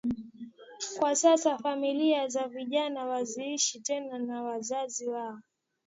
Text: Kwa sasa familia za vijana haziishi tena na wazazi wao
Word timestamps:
Kwa 0.99 1.15
sasa 1.15 1.57
familia 1.57 2.27
za 2.27 2.47
vijana 2.47 2.99
haziishi 3.01 3.79
tena 3.79 4.19
na 4.19 4.43
wazazi 4.43 5.07
wao 5.07 5.39